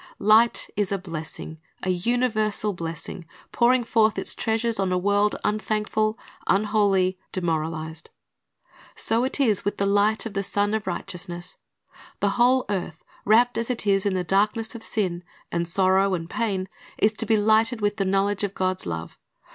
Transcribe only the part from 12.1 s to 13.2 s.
The whole earth,